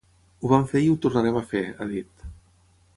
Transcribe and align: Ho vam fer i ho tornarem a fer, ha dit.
Ho 0.45 0.49
vam 0.51 0.65
fer 0.71 0.81
i 0.85 0.87
ho 0.93 0.97
tornarem 1.05 1.39
a 1.41 1.45
fer, 1.53 1.63
ha 1.77 1.91
dit. 1.95 2.29